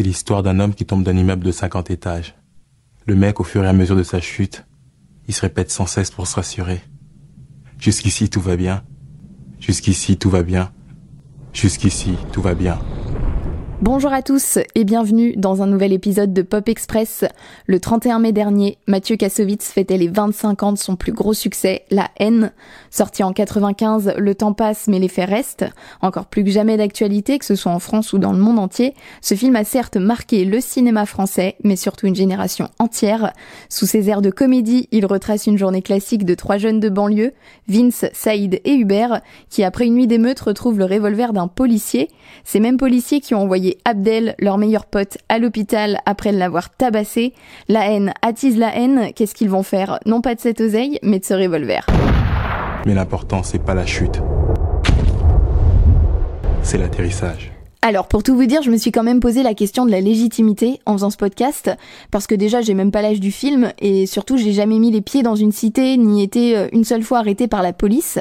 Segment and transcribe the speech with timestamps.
[0.00, 2.34] C'est l'histoire d'un homme qui tombe d'un immeuble de 50 étages.
[3.04, 4.64] Le mec, au fur et à mesure de sa chute,
[5.28, 6.80] il se répète sans cesse pour se rassurer.
[7.78, 8.82] Jusqu'ici, tout va bien.
[9.58, 10.72] Jusqu'ici, tout va bien.
[11.52, 12.78] Jusqu'ici, tout va bien.
[13.82, 17.24] Bonjour à tous et bienvenue dans un nouvel épisode de Pop Express.
[17.64, 21.86] Le 31 mai dernier, Mathieu Kassovitz fêtait les 25 ans de son plus gros succès,
[21.90, 22.52] La haine.
[22.90, 25.64] Sorti en 95, le temps passe mais les faits restent.
[26.02, 28.92] Encore plus que jamais d'actualité, que ce soit en France ou dans le monde entier,
[29.22, 33.32] ce film a certes marqué le cinéma français, mais surtout une génération entière.
[33.70, 37.32] Sous ses airs de comédie, il retrace une journée classique de trois jeunes de banlieue,
[37.66, 42.10] Vince, Saïd et Hubert, qui après une nuit d'émeute retrouvent le revolver d'un policier.
[42.44, 47.32] Ces mêmes policiers qui ont envoyé Abdel, leur meilleur pote, à l'hôpital après l'avoir tabassé.
[47.68, 49.12] La haine attise la haine.
[49.14, 49.98] Qu'est-ce qu'ils vont faire?
[50.06, 51.86] Non pas de cette oseille, mais de ce revolver.
[52.86, 54.20] Mais l'important, c'est pas la chute.
[56.62, 57.52] C'est l'atterrissage.
[57.82, 60.02] Alors pour tout vous dire, je me suis quand même posé la question de la
[60.02, 61.70] légitimité en faisant ce podcast,
[62.10, 65.00] parce que déjà j'ai même pas l'âge du film, et surtout j'ai jamais mis les
[65.00, 68.18] pieds dans une cité, ni été euh, une seule fois arrêté par la police.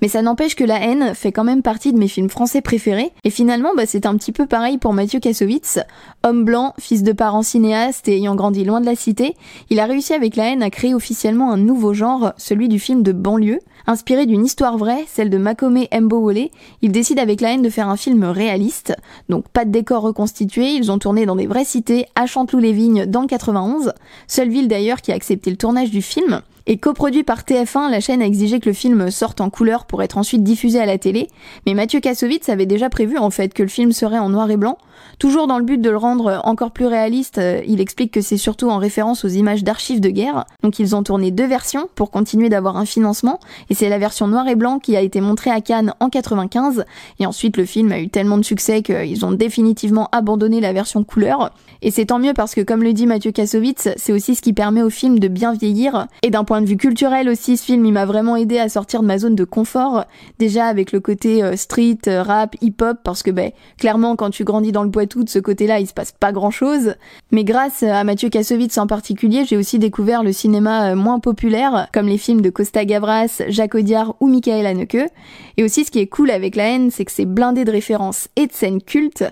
[0.00, 3.12] Mais ça n'empêche que La haine fait quand même partie de mes films français préférés,
[3.22, 5.80] et finalement bah, c'est un petit peu pareil pour Mathieu Kassovitz.
[6.22, 9.36] Homme blanc, fils de parents cinéastes et ayant grandi loin de la cité,
[9.68, 13.02] il a réussi avec La haine à créer officiellement un nouveau genre, celui du film
[13.02, 13.60] de banlieue.
[13.86, 16.48] Inspiré d'une histoire vraie, celle de Makome Mbowole,
[16.82, 18.94] il décide avec La haine de faire un film réaliste,
[19.28, 23.22] donc pas de décor reconstitué, ils ont tourné dans des vraies cités, à Chanteloup-les-Vignes dans
[23.22, 23.92] le 91,
[24.28, 26.42] seule ville d'ailleurs qui a accepté le tournage du film.
[26.66, 30.02] Et coproduit par TF1, la chaîne a exigé que le film sorte en couleur pour
[30.02, 31.28] être ensuite diffusé à la télé,
[31.66, 34.56] mais Mathieu Kassovitz avait déjà prévu en fait que le film serait en noir et
[34.56, 34.78] blanc,
[35.18, 38.36] Toujours dans le but de le rendre encore plus réaliste, euh, il explique que c'est
[38.36, 40.44] surtout en référence aux images d'archives de guerre.
[40.62, 43.38] Donc ils ont tourné deux versions pour continuer d'avoir un financement,
[43.70, 46.84] et c'est la version noir et blanc qui a été montrée à Cannes en 95,
[47.20, 51.04] et ensuite le film a eu tellement de succès qu'ils ont définitivement abandonné la version
[51.04, 51.52] couleur.
[51.82, 54.52] Et c'est tant mieux parce que comme le dit Mathieu Kassovitz, c'est aussi ce qui
[54.52, 56.06] permet au film de bien vieillir.
[56.22, 59.00] Et d'un point de vue culturel aussi, ce film il m'a vraiment aidé à sortir
[59.00, 60.04] de ma zone de confort,
[60.38, 64.44] déjà avec le côté euh, street, euh, rap, hip-hop, parce que ben clairement quand tu
[64.44, 66.96] grandis dans le tout de ce côté-là, il se passe pas grand-chose.
[67.30, 71.88] Mais grâce à Mathieu Kassovitz en particulier, j'ai aussi découvert le cinéma euh, moins populaire,
[71.90, 75.10] comme les films de Costa Gavras, Jacques Audiard ou Michael Haneke.
[75.56, 78.28] Et aussi, ce qui est cool avec La haine, c'est que c'est blindé de références
[78.36, 79.24] et de scènes cultes.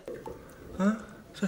[0.79, 0.97] Hein?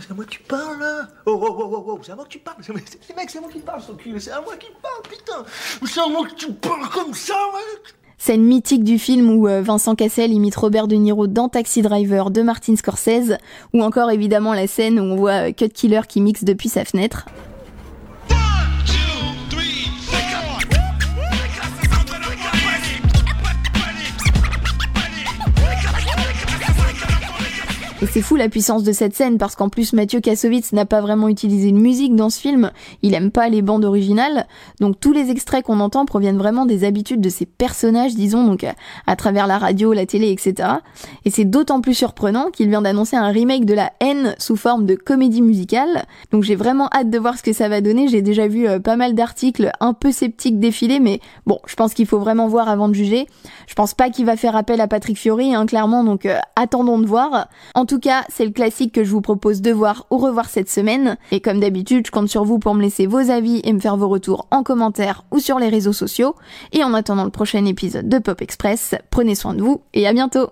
[0.01, 1.09] C'est à moi que tu parles, là.
[1.27, 2.57] Oh, oh, oh, oh, oh c'est à moi que tu parles.
[2.61, 5.45] C'est mec, c'est à moi qui parle, son cul C'est à moi qui parle, putain.
[5.87, 7.95] C'est à moi que tu parles comme ça, mec.
[8.19, 12.31] Scène mythique du film où euh, Vincent Cassel imite Robert De Niro dans Taxi Driver
[12.31, 13.37] de Martin Scorsese,
[13.73, 16.85] ou encore évidemment la scène où on voit euh, Cut Killer qui mixe depuis sa
[16.85, 17.27] fenêtre.
[28.03, 31.01] Et c'est fou la puissance de cette scène parce qu'en plus Mathieu Kassovitz n'a pas
[31.01, 34.49] vraiment utilisé de musique dans ce film, il aime pas les bandes originales,
[34.81, 38.67] donc tous les extraits qu'on entend proviennent vraiment des habitudes de ces personnages, disons, donc
[39.07, 40.69] à, travers la radio, la télé, etc.
[41.25, 44.85] Et c'est d'autant plus surprenant qu'il vient d'annoncer un remake de La haine sous forme
[44.85, 48.21] de comédie musicale, donc j'ai vraiment hâte de voir ce que ça va donner, j'ai
[48.21, 52.07] déjà vu euh, pas mal d'articles un peu sceptiques défiler, mais bon, je pense qu'il
[52.07, 53.29] faut vraiment voir avant de juger.
[53.69, 56.99] Je pense pas qu'il va faire appel à Patrick Fiori, hein, clairement, donc euh, attendons
[56.99, 57.47] de voir.
[57.93, 61.19] Tout cas, c'est le classique que je vous propose de voir ou revoir cette semaine.
[61.31, 63.99] Et comme d'habitude, je compte sur vous pour me laisser vos avis et me faire
[63.99, 66.35] vos retours en commentaire ou sur les réseaux sociaux.
[66.73, 70.15] Et en attendant le prochain épisode de Pop Express, prenez soin de vous et à
[70.15, 70.49] bientôt